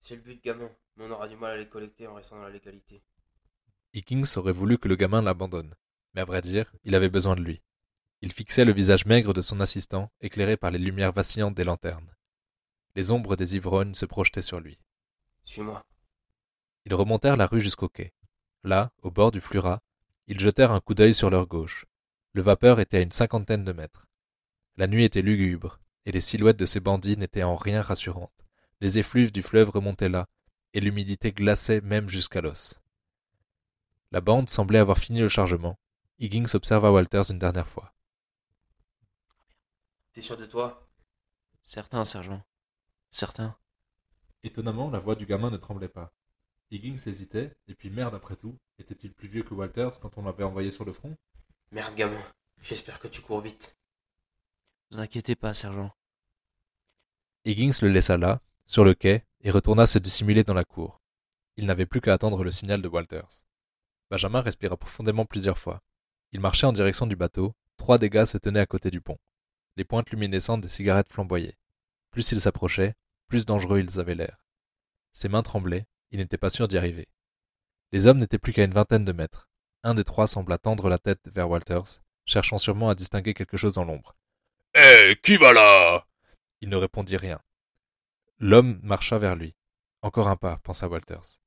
[0.00, 2.42] C'est le but, gamin, mais on aura du mal à les collecter en restant dans
[2.42, 3.02] la légalité.
[3.94, 5.74] Higgins aurait voulu que le gamin l'abandonne,
[6.14, 7.62] mais à vrai dire, il avait besoin de lui.
[8.20, 12.14] Il fixait le visage maigre de son assistant, éclairé par les lumières vacillantes des lanternes.
[12.96, 14.78] Les ombres des ivrognes se projetaient sur lui.
[15.44, 15.86] Suis-moi.
[16.84, 18.12] Ils remontèrent la rue jusqu'au quai.
[18.64, 19.82] Là, au bord du Flurat,
[20.26, 21.86] ils jetèrent un coup d'œil sur leur gauche.
[22.32, 24.06] Le vapeur était à une cinquantaine de mètres.
[24.76, 28.44] La nuit était lugubre, et les silhouettes de ces bandits n'étaient en rien rassurantes.
[28.80, 30.26] Les effluves du fleuve remontaient là,
[30.74, 32.80] et l'humidité glaçait même jusqu'à l'os.
[34.10, 35.78] La bande semblait avoir fini le chargement.
[36.18, 37.92] Higgins observa Walters une dernière fois.
[40.18, 40.84] T'es sûr de toi?
[41.62, 42.42] Certain, sergent.
[43.12, 43.56] Certain.
[44.42, 46.12] Étonnamment, la voix du gamin ne tremblait pas.
[46.72, 50.42] Higgins hésitait, et puis merde après tout, était-il plus vieux que Walters quand on l'avait
[50.42, 51.16] envoyé sur le front?
[51.70, 52.20] Merde, gamin.
[52.60, 53.76] J'espère que tu cours vite.
[54.90, 55.94] Vous inquiétez pas, sergent.
[57.44, 61.00] Higgins le laissa là, sur le quai, et retourna se dissimuler dans la cour.
[61.56, 63.44] Il n'avait plus qu'à attendre le signal de Walters.
[64.10, 65.80] Benjamin respira profondément plusieurs fois.
[66.32, 69.20] Il marchait en direction du bateau, trois dégâts se tenaient à côté du pont.
[69.78, 71.56] Les pointes luminescentes des cigarettes flamboyaient.
[72.10, 72.96] Plus ils s'approchaient,
[73.28, 74.44] plus dangereux ils avaient l'air.
[75.12, 77.06] Ses mains tremblaient, il n'était pas sûr d'y arriver.
[77.92, 79.48] Les hommes n'étaient plus qu'à une vingtaine de mètres.
[79.84, 83.76] Un des trois sembla tendre la tête vers Walters, cherchant sûrement à distinguer quelque chose
[83.76, 84.16] dans l'ombre.
[84.74, 86.08] Hé, qui va là?
[86.60, 87.40] Il ne répondit rien.
[88.40, 89.54] L'homme marcha vers lui.
[90.02, 91.38] Encore un pas, pensa Walters.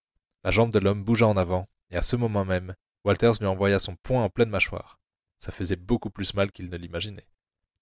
[0.45, 3.77] La jambe de l'homme bougea en avant, et à ce moment même, Walters lui envoya
[3.77, 5.01] son poing en pleine mâchoire.
[5.37, 7.27] Ça faisait beaucoup plus mal qu'il ne l'imaginait.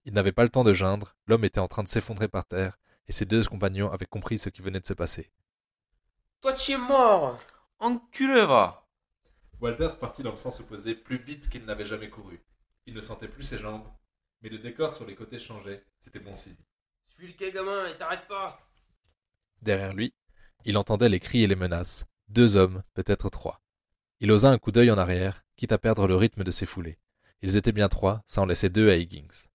[0.04, 2.78] Il n'avait pas le temps de geindre, l'homme était en train de s'effondrer par terre,
[3.06, 5.30] et ses deux compagnons avaient compris ce qui venait de se passer.
[6.40, 7.38] Toi, tu es mort
[7.78, 8.86] Enculé, va
[9.60, 12.40] Walters partit dans le sens opposé plus vite qu'il n'avait jamais couru.
[12.86, 13.86] Il ne sentait plus ses jambes,
[14.42, 16.56] mais le décor sur les côtés changeait, c'était bon signe.
[17.04, 18.58] Suis le quai, gamin, et t'arrête pas
[19.60, 20.14] Derrière lui,
[20.64, 22.06] il entendait les cris et les menaces.
[22.28, 23.60] Deux hommes, peut-être trois.
[24.20, 26.98] Il osa un coup d'œil en arrière, quitte à perdre le rythme de ses foulées.
[27.42, 29.48] Ils étaient bien trois, ça en laissait deux à Higgins.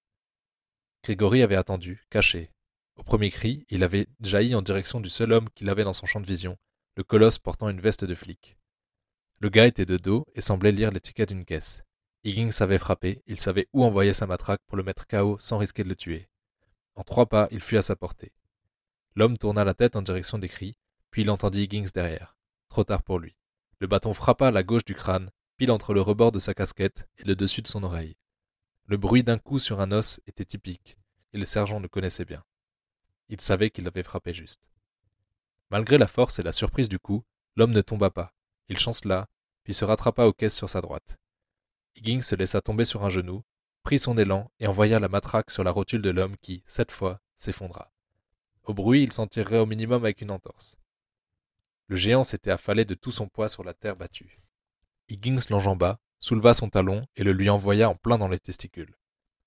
[1.05, 2.49] Grégory avait attendu, caché.
[2.95, 6.07] Au premier cri, il avait jailli en direction du seul homme qu'il avait dans son
[6.07, 6.57] champ de vision,
[6.95, 8.57] le colosse portant une veste de flic.
[9.39, 11.83] Le gars était de dos et semblait lire l'étiquette d'une caisse.
[12.23, 15.83] Higgins savait frapper, il savait où envoyer sa matraque pour le mettre KO sans risquer
[15.83, 16.27] de le tuer.
[16.95, 18.33] En trois pas, il fut à sa portée.
[19.13, 20.73] L'homme tourna la tête en direction des cris,
[21.11, 22.35] puis il entendit Higgins derrière.
[22.67, 23.35] Trop tard pour lui.
[23.77, 27.07] Le bâton frappa à la gauche du crâne, pile entre le rebord de sa casquette
[27.19, 28.17] et le dessus de son oreille.
[28.87, 30.95] Le bruit d'un coup sur un os était typique,
[31.33, 32.43] et le sergent le connaissait bien.
[33.29, 34.69] Il savait qu'il avait frappé juste.
[35.71, 37.23] Malgré la force et la surprise du coup,
[37.55, 38.35] l'homme ne tomba pas.
[38.69, 39.27] Il chancela,
[39.63, 41.17] puis se rattrapa aux caisses sur sa droite.
[41.95, 43.43] Higgins se laissa tomber sur un genou,
[43.81, 47.21] prit son élan et envoya la matraque sur la rotule de l'homme qui, cette fois,
[47.37, 47.91] s'effondra.
[48.63, 50.77] Au bruit, il s'en tirerait au minimum avec une entorse.
[51.87, 54.37] Le géant s'était affalé de tout son poids sur la terre battue.
[55.09, 58.95] Higgins l'enjamba, souleva son talon et le lui envoya en plein dans les testicules.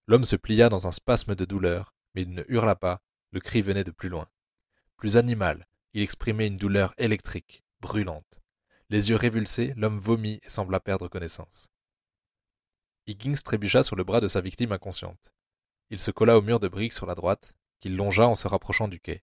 [0.07, 3.63] L'homme se plia dans un spasme de douleur, mais il ne hurla pas, le cri
[3.63, 4.29] venait de plus loin.
[4.97, 8.41] Plus animal, il exprimait une douleur électrique, brûlante.
[8.91, 11.71] Les yeux révulsés, l'homme vomit et sembla perdre connaissance.
[13.07, 15.33] Higgins trébucha sur le bras de sa victime inconsciente.
[15.91, 18.89] Il se colla au mur de briques sur la droite, qu'il longea en se rapprochant
[18.89, 19.23] du quai.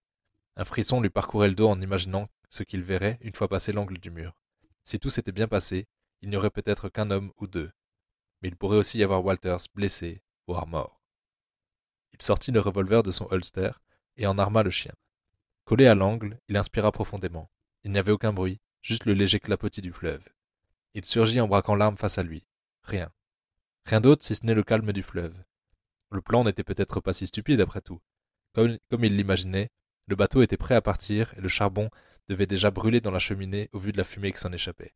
[0.56, 3.98] Un frisson lui parcourait le dos en imaginant ce qu'il verrait une fois passé l'angle
[3.98, 4.36] du mur.
[4.84, 5.86] Si tout s'était bien passé,
[6.26, 7.70] il n'y aurait peut-être qu'un homme ou deux.
[8.42, 11.00] Mais il pourrait aussi y avoir Walters blessé, voire mort.
[12.12, 13.70] Il sortit le revolver de son holster
[14.16, 14.92] et en arma le chien.
[15.66, 17.48] Collé à l'angle, il inspira profondément.
[17.84, 20.28] Il n'y avait aucun bruit, juste le léger clapotis du fleuve.
[20.94, 22.44] Il surgit en braquant l'arme face à lui.
[22.82, 23.12] Rien.
[23.84, 25.44] Rien d'autre si ce n'est le calme du fleuve.
[26.10, 28.00] Le plan n'était peut-être pas si stupide après tout.
[28.52, 29.70] Comme, comme il l'imaginait,
[30.08, 31.88] le bateau était prêt à partir et le charbon
[32.28, 34.92] devait déjà brûler dans la cheminée au vu de la fumée qui s'en échappait.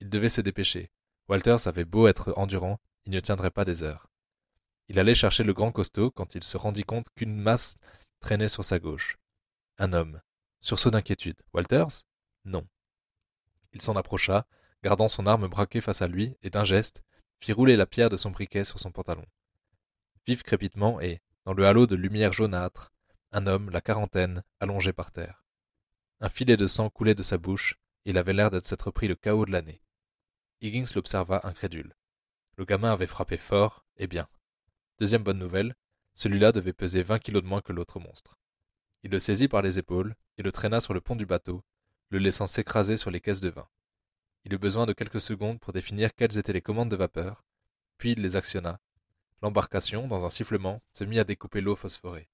[0.00, 0.90] Il devait se dépêcher.
[1.28, 4.08] Walters avait beau être endurant, il ne tiendrait pas des heures.
[4.88, 7.76] Il allait chercher le grand costaud quand il se rendit compte qu'une masse
[8.20, 9.18] traînait sur sa gauche.
[9.78, 10.20] Un homme.
[10.60, 11.40] Sursaut d'inquiétude.
[11.52, 12.04] Walters?
[12.44, 12.66] Non.
[13.72, 14.46] Il s'en approcha,
[14.82, 17.02] gardant son arme braquée face à lui, et d'un geste,
[17.40, 19.24] fit rouler la pierre de son briquet sur son pantalon.
[20.26, 22.92] Vif crépitement et, dans le halo de lumière jaunâtre,
[23.32, 25.44] un homme, la quarantaine, allongé par terre.
[26.20, 29.06] Un filet de sang coulait de sa bouche, et il avait l'air d'être s'être pris
[29.06, 29.82] le chaos de l'année.
[30.60, 31.94] Higgins l'observa incrédule.
[32.56, 34.28] Le gamin avait frappé fort, et bien.
[34.98, 35.76] Deuxième bonne nouvelle,
[36.14, 38.36] celui-là devait peser vingt kilos de moins que l'autre monstre.
[39.04, 41.62] Il le saisit par les épaules et le traîna sur le pont du bateau,
[42.10, 43.68] le laissant s'écraser sur les caisses de vin.
[44.44, 47.44] Il eut besoin de quelques secondes pour définir quelles étaient les commandes de vapeur,
[47.96, 48.80] puis il les actionna.
[49.42, 52.28] L'embarcation, dans un sifflement, se mit à découper l'eau phosphorée.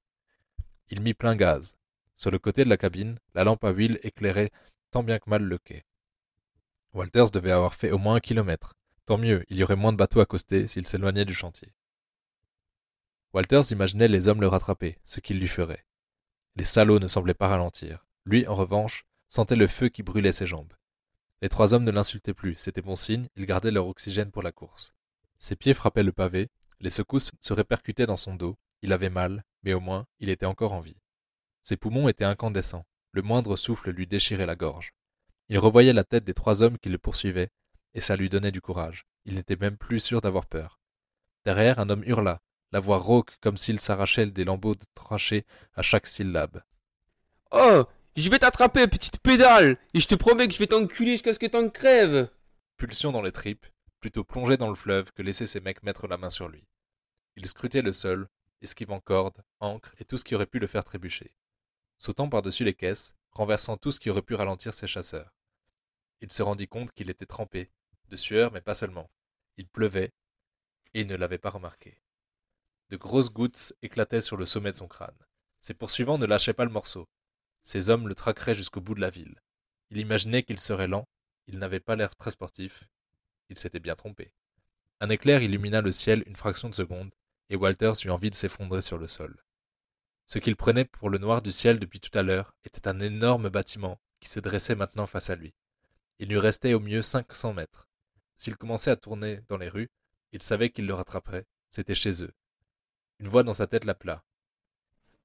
[0.88, 1.76] Il mit plein gaz.
[2.16, 4.50] Sur le côté de la cabine, la lampe à huile éclairait
[4.90, 5.84] tant bien que mal le quai.
[6.94, 8.74] Walters devait avoir fait au moins un kilomètre.
[9.04, 11.74] Tant mieux, il y aurait moins de bateaux à coster s'il s'éloignait du chantier.
[13.32, 15.84] Walters imaginait les hommes le rattraper, ce qu'ils lui feraient.
[16.54, 18.06] Les salauds ne semblaient pas ralentir.
[18.24, 20.72] Lui, en revanche, sentait le feu qui brûlait ses jambes.
[21.42, 24.52] Les trois hommes ne l'insultaient plus, c'était bon signe, ils gardaient leur oxygène pour la
[24.52, 24.94] course.
[25.40, 29.44] Ses pieds frappaient le pavé, les secousses se répercutaient dans son dos, il avait mal,
[29.64, 31.00] mais au moins il était encore en vie.
[31.62, 34.94] Ses poumons étaient incandescents, le moindre souffle lui déchirait la gorge.
[35.48, 37.50] Il revoyait la tête des trois hommes qui le poursuivaient,
[37.92, 39.06] et ça lui donnait du courage.
[39.24, 40.80] Il n'était même plus sûr d'avoir peur.
[41.44, 42.40] Derrière, un homme hurla,
[42.72, 46.62] la voix rauque comme s'il s'arrachait des lambeaux de tranchée à chaque syllabe.
[47.50, 47.84] Oh
[48.16, 51.38] Je vais t'attraper, petite pédale Et je te promets que je vais t'enculer jusqu'à ce
[51.38, 52.28] que t'en crèves
[52.76, 53.66] Pulsion dans les tripes,
[54.00, 56.66] plutôt plongé dans le fleuve que laisser ses mecs mettre la main sur lui.
[57.36, 58.28] Il scrutait le sol,
[58.62, 61.36] esquivant cordes, ancres et tout ce qui aurait pu le faire trébucher.
[61.98, 65.33] Sautant par-dessus les caisses, renversant tout ce qui aurait pu ralentir ses chasseurs.
[66.20, 67.70] Il se rendit compte qu'il était trempé,
[68.08, 69.10] de sueur mais pas seulement.
[69.56, 70.12] Il pleuvait,
[70.94, 72.00] et il ne l'avait pas remarqué.
[72.90, 75.18] De grosses gouttes éclataient sur le sommet de son crâne.
[75.60, 77.08] Ses poursuivants ne lâchaient pas le morceau.
[77.62, 79.40] Ces hommes le traqueraient jusqu'au bout de la ville.
[79.90, 81.08] Il imaginait qu'il serait lent,
[81.46, 82.84] il n'avait pas l'air très sportif.
[83.48, 84.32] Il s'était bien trompé.
[85.00, 87.10] Un éclair illumina le ciel une fraction de seconde,
[87.50, 89.44] et Walters eut envie de s'effondrer sur le sol.
[90.26, 93.50] Ce qu'il prenait pour le noir du ciel depuis tout à l'heure était un énorme
[93.50, 95.54] bâtiment qui se dressait maintenant face à lui.
[96.18, 97.88] Il lui restait au mieux cinq cents mètres.
[98.36, 99.90] S'il commençait à tourner dans les rues,
[100.32, 101.46] il savait qu'il le rattraperait.
[101.70, 102.32] C'était chez eux.
[103.18, 104.24] Une voix dans sa tête l'appela.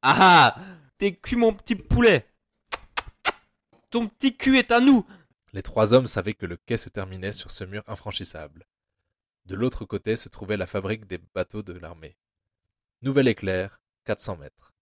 [0.02, 0.62] Ah ah
[0.98, 2.28] T'es cuit mon petit poulet
[3.90, 5.06] Ton petit cul est à nous
[5.54, 8.68] Les trois hommes savaient que le quai se terminait sur ce mur infranchissable.
[9.46, 12.18] De l'autre côté se trouvait la fabrique des bateaux de l'armée.
[13.02, 14.74] Nouvel éclair, 400 mètres.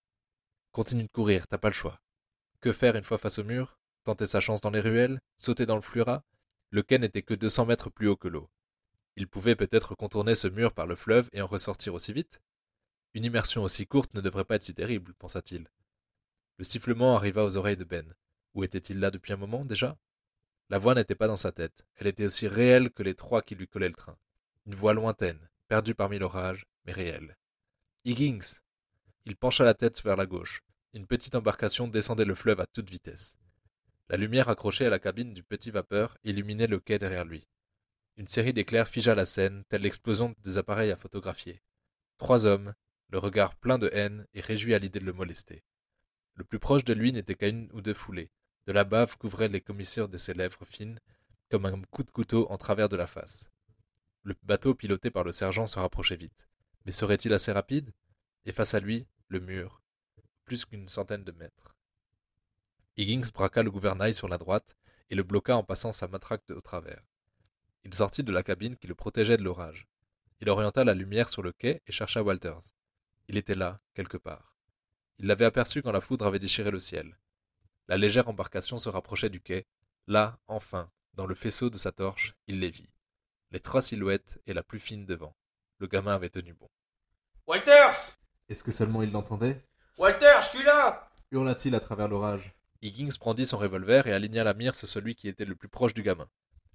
[0.72, 2.02] Continue de courir, t'as pas le choix.
[2.60, 3.77] Que faire une fois face au mur?
[4.08, 6.24] Tenter sa chance dans les ruelles Sauter dans le flurat
[6.70, 8.50] Le quai n'était que 200 mètres plus haut que l'eau.
[9.18, 12.42] Il pouvait peut-être contourner ce mur par le fleuve et en ressortir aussi vite
[13.16, 15.68] Une immersion aussi courte ne devrait pas être si terrible, pensa-t-il.
[16.56, 18.16] Le sifflement arriva aux oreilles de Ben.
[18.54, 19.98] Où était-il là depuis un moment déjà?
[20.70, 23.56] La voix n'était pas dans sa tête, elle était aussi réelle que les trois qui
[23.56, 24.18] lui collaient le train.
[24.68, 27.36] Une voix lointaine, perdue parmi l'orage, mais réelle.
[28.06, 28.62] Higgins
[29.26, 30.64] Il pencha la tête vers la gauche.
[30.94, 33.38] Une petite embarcation descendait le fleuve à toute vitesse.
[34.10, 37.48] La lumière accrochée à la cabine du petit vapeur illuminait le quai derrière lui.
[38.16, 41.62] Une série d'éclairs figea la scène, telle l'explosion des appareils à photographier.
[42.18, 42.74] Trois hommes,
[43.10, 45.64] le regard plein de haine et réjoui à l'idée de le molester.
[46.36, 48.32] Le plus proche de lui n'était qu'à une ou deux foulées.
[48.66, 51.00] De la bave couvrait les commissures de ses lèvres fines,
[51.50, 53.50] comme un coup de couteau en travers de la face.
[54.24, 56.48] Le bateau piloté par le sergent se rapprochait vite.
[56.86, 57.94] Mais serait-il assez rapide?
[58.46, 59.82] Et face à lui, le mur,
[60.46, 61.77] plus qu'une centaine de mètres.
[62.98, 64.76] Higgins braqua le gouvernail sur la droite
[65.10, 67.04] et le bloqua en passant sa matraque au travers.
[67.84, 69.88] Il sortit de la cabine qui le protégeait de l'orage.
[70.42, 72.74] Il orienta la lumière sur le quai et chercha Walters.
[73.28, 74.56] Il était là, quelque part.
[75.20, 77.18] Il l'avait aperçu quand la foudre avait déchiré le ciel.
[77.88, 79.66] La légère embarcation se rapprochait du quai.
[80.08, 82.90] Là, enfin, dans le faisceau de sa torche, il les vit.
[83.52, 85.36] Les trois silhouettes et la plus fine devant.
[85.80, 86.70] Le gamin avait tenu bon.
[87.48, 88.18] Walters
[88.50, 89.62] Est-ce que seulement il l'entendait?
[89.98, 92.54] Walter, je suis là hurla-t-il à travers l'orage.
[92.82, 95.94] Higgins prendit son revolver et aligna la mire sur celui qui était le plus proche
[95.94, 96.30] du gamin.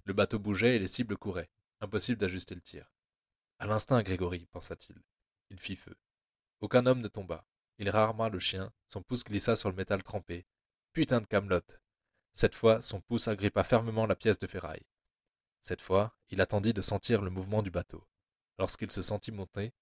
[0.05, 1.49] Le bateau bougeait et les cibles couraient.
[1.79, 2.91] Impossible d'ajuster le tir.
[3.59, 5.01] À l'instinct, Grégory, pensa-t-il.
[5.49, 5.95] Il fit feu.
[6.59, 7.45] Aucun homme ne tomba.
[7.77, 10.45] Il rarema le chien, son pouce glissa sur le métal trempé.
[10.91, 11.79] Putain de camelote
[12.33, 14.85] Cette fois, son pouce agrippa fermement la pièce de ferraille.
[15.61, 18.05] Cette fois, il attendit de sentir le mouvement du bateau.
[18.59, 19.73] Lorsqu'il se sentit monter,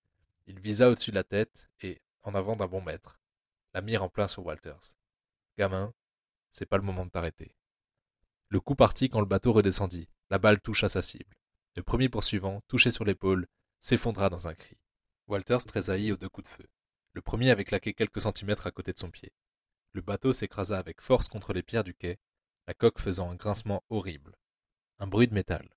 [0.47, 3.19] il visa au-dessus de la tête et, en avant d'un bon mètre,
[3.73, 4.95] la mire en plein sur Walters.
[5.57, 5.93] Gamin,
[6.52, 7.56] c'est pas le moment de t'arrêter.
[8.50, 10.10] Le coup partit quand le bateau redescendit.
[10.30, 11.36] La balle toucha sa cible.
[11.76, 13.48] Le premier poursuivant, touché sur l'épaule,
[13.80, 14.78] s'effondra dans un cri.
[15.28, 16.68] Walters tressaillit aux deux coups de feu.
[17.14, 19.34] Le premier avait claqué quelques centimètres à côté de son pied.
[19.94, 22.20] Le bateau s'écrasa avec force contre les pierres du quai,
[22.68, 24.36] la coque faisant un grincement horrible.
[25.00, 25.74] Un bruit de métal.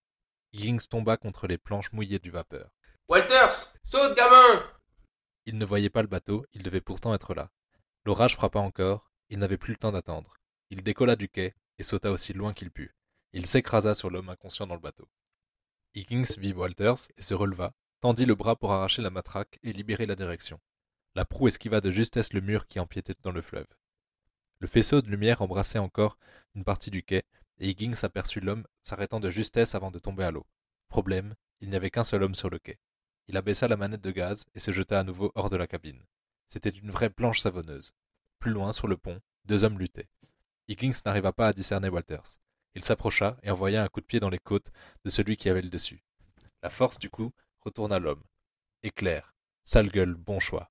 [0.53, 2.71] Higgins tomba contre les planches mouillées du vapeur.
[3.09, 4.65] Walters Saute, gamin
[5.47, 7.51] Il ne voyait pas le bateau, il devait pourtant être là.
[8.05, 10.37] L'orage frappa encore, il n'avait plus le temps d'attendre.
[10.77, 12.97] Il décolla du quai et sauta aussi loin qu'il put.
[13.33, 15.09] Il s'écrasa sur l'homme inconscient dans le bateau.
[15.95, 20.05] Higgins vit Walters et se releva, tendit le bras pour arracher la matraque et libérer
[20.05, 20.59] la direction.
[21.15, 23.69] La proue esquiva de justesse le mur qui empiétait dans le fleuve.
[24.59, 26.19] Le faisceau de lumière embrassait encore
[26.57, 27.23] une partie du quai,
[27.59, 30.45] et Higgins aperçut l'homme s'arrêtant de justesse avant de tomber à l'eau.
[30.89, 32.81] Problème, il n'y avait qu'un seul homme sur le quai.
[33.29, 36.03] Il abaissa la manette de gaz et se jeta à nouveau hors de la cabine.
[36.49, 37.95] C'était une vraie planche savonneuse.
[38.41, 40.09] Plus loin, sur le pont, deux hommes luttaient.
[40.69, 42.39] Higgins n'arriva pas à discerner Walters.
[42.75, 44.73] Il s'approcha et envoya un coup de pied dans les côtes
[45.05, 46.03] de celui qui avait le dessus.
[46.63, 48.23] La force du coup retourna l'homme.
[48.83, 49.35] Éclair.
[49.63, 50.71] Sale gueule, bon choix.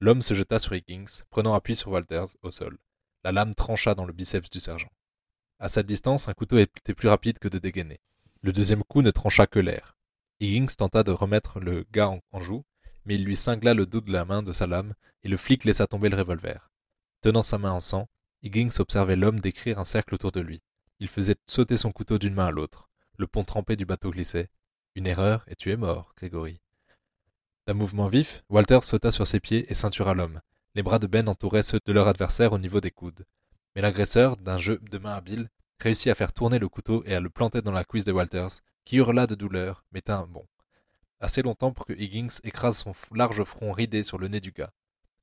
[0.00, 2.78] L'homme se jeta sur Higgins, prenant appui sur Walters au sol.
[3.24, 4.90] La lame trancha dans le biceps du sergent.
[5.58, 8.00] À cette distance, un couteau était plus rapide que de dégainer.
[8.40, 9.96] Le deuxième coup ne trancha que l'air.
[10.40, 12.64] Higgins tenta de remettre le gars en, en joue,
[13.04, 15.64] mais il lui cingla le dos de la main de sa lame et le flic
[15.64, 16.70] laissa tomber le revolver.
[17.20, 18.08] Tenant sa main en sang,
[18.42, 20.62] Higgins observait l'homme décrire un cercle autour de lui.
[20.98, 22.88] Il faisait sauter son couteau d'une main à l'autre.
[23.16, 24.48] Le pont trempé du bateau glissait.
[24.94, 26.60] Une erreur et tu es mort, Grégory.
[27.66, 30.40] D'un mouvement vif, Walter sauta sur ses pieds et ceintura l'homme.
[30.74, 33.24] Les bras de Ben entouraient ceux de leur adversaire au niveau des coudes.
[33.74, 35.48] Mais l'agresseur, d'un jeu de main habile,
[35.80, 38.60] réussit à faire tourner le couteau et à le planter dans la cuisse de Walters,
[38.84, 40.46] qui hurla de douleur, mais tint bon.
[41.20, 44.72] Assez longtemps pour que Higgins écrase son large front ridé sur le nez du gars.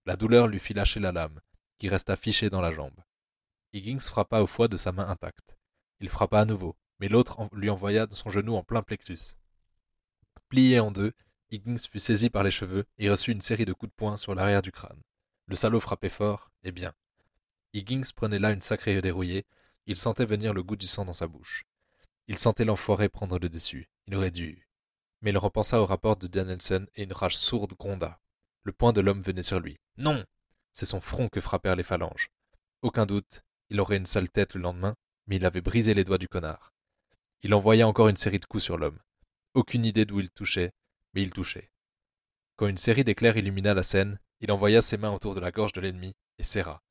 [0.05, 1.41] La douleur lui fit lâcher la lame,
[1.77, 3.01] qui resta fichée dans la jambe.
[3.73, 5.57] Higgins frappa au foie de sa main intacte.
[5.99, 9.35] Il frappa à nouveau, mais l'autre lui envoya son genou en plein plexus.
[10.49, 11.13] Plié en deux,
[11.51, 14.35] Higgins fut saisi par les cheveux et reçut une série de coups de poing sur
[14.35, 15.01] l'arrière du crâne.
[15.47, 16.93] Le salaud frappait fort, et bien.
[17.73, 19.45] Higgins prenait là une sacrée dérouillée,
[19.85, 21.65] il sentait venir le goût du sang dans sa bouche.
[22.27, 23.89] Il sentait l'enfoiré prendre le dessus.
[24.05, 24.67] Il aurait dû.
[25.21, 28.19] Mais il repensa au rapport de Danielson et une rage sourde gronda.
[28.63, 29.79] Le poing de l'homme venait sur lui.
[29.97, 30.23] Non
[30.71, 32.29] C'est son front que frappèrent les phalanges.
[32.83, 34.95] Aucun doute, il aurait une sale tête le lendemain,
[35.27, 36.73] mais il avait brisé les doigts du connard.
[37.41, 38.99] Il envoya encore une série de coups sur l'homme.
[39.53, 40.71] Aucune idée d'où il touchait,
[41.13, 41.71] mais il touchait.
[42.55, 45.73] Quand une série d'éclairs illumina la scène, il envoya ses mains autour de la gorge
[45.73, 46.83] de l'ennemi et serra.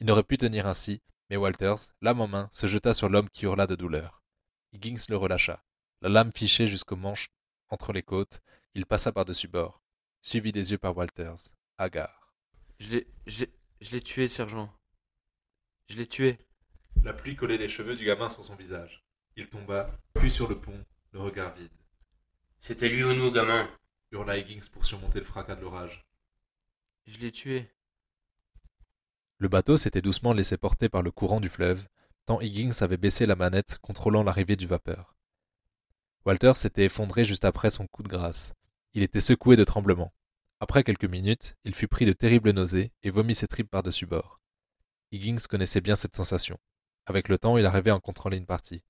[0.00, 3.44] Il n'aurait pu tenir ainsi, mais Walters, lame en main, se jeta sur l'homme qui
[3.44, 4.22] hurla de douleur.
[4.72, 5.62] Higgins le relâcha.
[6.00, 7.28] La lame fichée jusqu'au manche
[7.68, 8.40] entre les côtes,
[8.74, 9.82] il passa par-dessus bord,
[10.22, 12.34] suivi des yeux par Walters, hagard.
[12.78, 12.90] Je
[13.90, 14.00] l'ai.
[14.02, 14.72] Tué, sergent.
[15.88, 16.38] Je l'ai tué.
[17.02, 19.04] La pluie collait les cheveux du gamin sur son visage.
[19.36, 21.70] Il tomba, puis sur le pont, le regard vide.
[22.60, 23.68] C'était lui ou nous, gamin
[24.12, 26.06] hurla Higgins pour surmonter le fracas de l'orage.
[27.06, 27.70] Je l'ai tué.
[29.38, 31.88] Le bateau s'était doucement laissé porter par le courant du fleuve,
[32.26, 35.16] tant Higgins avait baissé la manette contrôlant l'arrivée du vapeur.
[36.24, 38.52] Walter s'était effondré juste après son coup de grâce.
[38.94, 40.14] Il était secoué de tremblements.
[40.60, 44.41] Après quelques minutes, il fut pris de terribles nausées et vomit ses tripes par-dessus bord.
[45.12, 46.58] Higgins connaissait bien cette sensation.
[47.04, 48.82] Avec le temps, il arrivait à en contrôler une partie.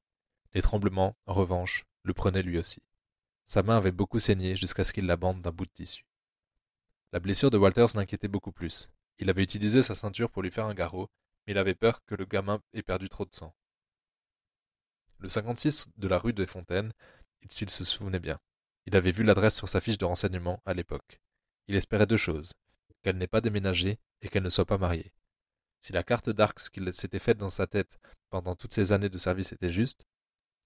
[0.55, 2.81] Les tremblements, en revanche, le prenaient lui aussi.
[3.45, 6.07] Sa main avait beaucoup saigné jusqu'à ce qu'il la bande d'un bout de tissu.
[7.13, 8.89] La blessure de Walters l'inquiétait beaucoup plus.
[9.19, 11.11] Il avait utilisé sa ceinture pour lui faire un garrot,
[11.47, 13.53] mais il avait peur que le gamin ait perdu trop de sang.
[15.19, 16.93] Le 56 de la rue des Fontaines,
[17.49, 18.39] s'il se souvenait bien.
[18.87, 21.21] Il avait vu l'adresse sur sa fiche de renseignement à l'époque.
[21.67, 22.53] Il espérait deux choses
[23.03, 25.13] qu'elle n'ait pas déménagé et qu'elle ne soit pas mariée.
[25.83, 27.99] Si la carte d'Arcs qu'il s'était faite dans sa tête
[28.31, 30.07] pendant toutes ces années de service était juste,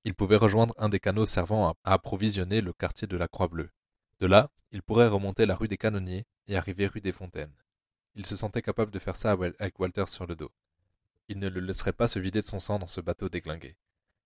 [0.05, 3.71] il pouvait rejoindre un des canaux servant à approvisionner le quartier de la Croix-Bleue.
[4.21, 7.55] De là, il pourrait remonter la rue des Canonniers et arriver rue des Fontaines.
[8.15, 10.53] Il se sentait capable de faire ça avec Walters sur le dos.
[11.29, 13.77] Il ne le laisserait pas se vider de son sang dans ce bateau déglingué.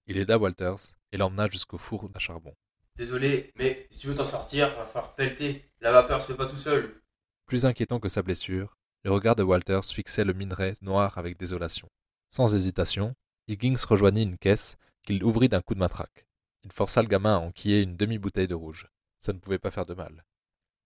[0.06, 2.54] Il aida Walters et l'emmena jusqu'au four à charbon.
[2.96, 5.70] Désolé, mais si tu veux t'en sortir, va falloir pelleter.
[5.80, 7.00] La vapeur se fait pas tout seul.
[7.46, 11.88] Plus inquiétant que sa blessure, le regard de Walters fixait le minerai noir avec désolation.
[12.28, 13.14] Sans hésitation,
[13.48, 16.26] Higgins rejoignit une caisse qu'il ouvrit d'un coup de matraque.
[16.64, 18.88] Il força le gamin à enquiller une demi-bouteille de rouge.
[19.18, 20.24] Ça ne pouvait pas faire de mal.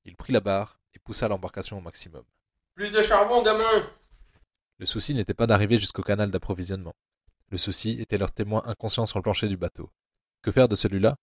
[0.04, 2.24] Il prit la barre et poussa l'embarcation au maximum.
[2.74, 3.88] Plus de charbon, gamin
[4.78, 6.94] Le souci n'était pas d'arriver jusqu'au canal d'approvisionnement.
[7.50, 9.90] Le souci était leur témoin inconscient sur le plancher du bateau.
[10.42, 11.16] Que faire de celui-là?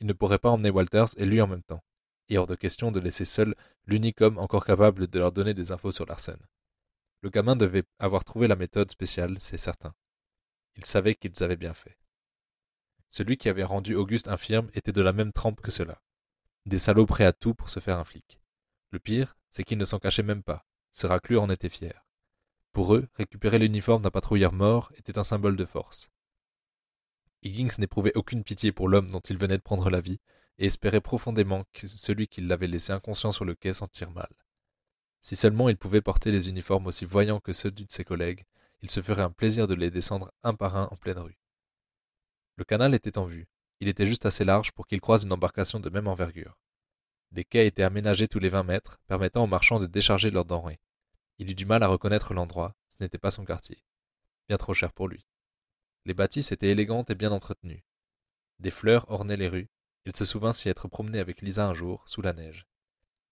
[0.00, 1.82] Il ne pourrait pas emmener Walters et lui en même temps.
[2.28, 3.54] Et hors de question de laisser seul
[3.86, 6.38] l'unique homme encore capable de leur donner des infos sur Larsen.
[7.20, 9.94] Le gamin devait avoir trouvé la méthode spéciale, c'est certain.
[10.76, 11.98] Il savait qu'ils avaient bien fait.
[13.10, 16.02] Celui qui avait rendu Auguste infirme était de la même trempe que cela.
[16.66, 18.40] Des salauds prêts à tout pour se faire un flic.
[18.90, 20.66] Le pire, c'est qu'ils ne s'en cachaient même pas.
[20.92, 22.04] Ces raclures en étaient fiers.
[22.72, 26.10] Pour eux, récupérer l'uniforme d'un patrouilleur mort était un symbole de force.
[27.42, 30.20] Higgins n'éprouvait aucune pitié pour l'homme dont il venait de prendre la vie,
[30.58, 34.28] et espérait profondément que celui qui l'avait laissé inconscient sur le quai s'en tire mal.
[35.20, 38.44] Si seulement il pouvait porter des uniformes aussi voyants que ceux de ses collègues,
[38.80, 41.38] il se ferait un plaisir de les descendre un par un en pleine rue.
[42.56, 43.46] Le canal était en vue.
[43.80, 46.58] Il était juste assez large pour qu'il croise une embarcation de même envergure.
[47.30, 50.80] Des quais étaient aménagés tous les vingt mètres, permettant aux marchands de décharger leurs denrées.
[51.38, 53.84] Il eut du mal à reconnaître l'endroit, ce n'était pas son quartier.
[54.48, 55.26] Bien trop cher pour lui.
[56.04, 57.84] Les bâtisses étaient élégantes et bien entretenues.
[58.58, 59.68] Des fleurs ornaient les rues.
[60.06, 62.66] Il se souvint s'y être promené avec Lisa un jour, sous la neige.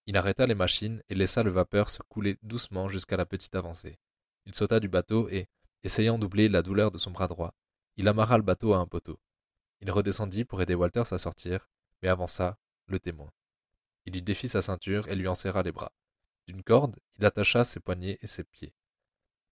[0.05, 3.99] Il arrêta les machines et laissa le vapeur se couler doucement jusqu'à la petite avancée.
[4.45, 5.49] Il sauta du bateau et,
[5.83, 7.53] essayant d'oublier la douleur de son bras droit,
[7.97, 9.19] il amarra le bateau à un poteau.
[9.81, 11.69] Il redescendit pour aider Walters à sortir,
[12.01, 12.57] mais avant ça,
[12.87, 13.31] le témoin.
[14.05, 15.91] Il lui défit sa ceinture et lui en serra les bras.
[16.47, 18.73] D'une corde, il attacha ses poignets et ses pieds.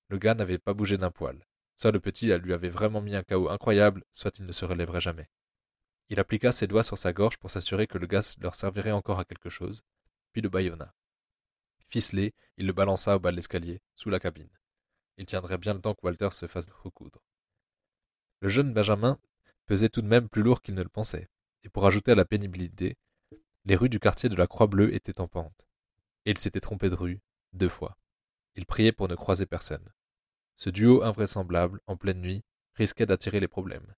[0.08, 1.46] Le gars n'avait pas bougé d'un poil.
[1.76, 5.02] Soit le petit lui avait vraiment mis un chaos incroyable, soit il ne se relèverait
[5.02, 5.30] jamais.
[6.10, 9.20] Il appliqua ses doigts sur sa gorge pour s'assurer que le gaz leur servirait encore
[9.20, 9.84] à quelque chose,
[10.32, 10.94] puis le bâillonna.
[11.88, 14.50] Ficelé, il le balança au bas de l'escalier, sous la cabine.
[15.18, 17.24] Il tiendrait bien le temps que Walter se fasse recoudre.
[18.42, 19.20] Le jeune Benjamin
[19.66, 21.30] pesait tout de même plus lourd qu'il ne le pensait,
[21.64, 22.98] et pour ajouter à la pénibilité,
[23.66, 25.66] les rues du quartier de la Croix-Bleue étaient en pente.
[26.26, 27.22] Et il s'était trompé de rue,
[27.54, 27.98] deux fois.
[28.56, 29.92] Il priait pour ne croiser personne.
[30.58, 32.44] Ce duo invraisemblable, en pleine nuit,
[32.76, 33.96] risquait d'attirer les problèmes.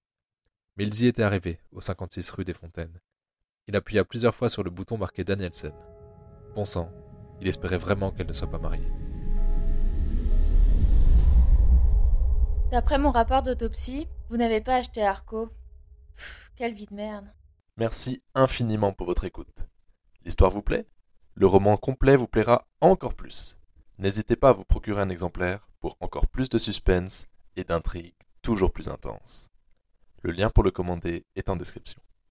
[0.78, 2.99] Mais ils y étaient arrivés, au 56 rue des Fontaines.
[3.67, 5.73] Il appuya plusieurs fois sur le bouton marqué Danielson.
[6.55, 6.91] Bon sang,
[7.41, 8.91] il espérait vraiment qu'elle ne soit pas mariée.
[12.71, 15.49] D'après mon rapport d'autopsie, vous n'avez pas acheté Arco.
[16.15, 17.28] Pff, quelle vie de merde.
[17.78, 19.67] Merci infiniment pour votre écoute.
[20.25, 20.88] L'histoire vous plaît?
[21.36, 23.57] Le roman complet vous plaira encore plus.
[23.99, 28.71] N'hésitez pas à vous procurer un exemplaire pour encore plus de suspense et d'intrigues toujours
[28.71, 29.49] plus intenses.
[30.24, 32.01] Le lien pour le commander est en description.